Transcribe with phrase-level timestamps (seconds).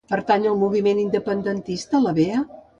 [0.11, 2.45] Pertany al moviment independentista la Bea?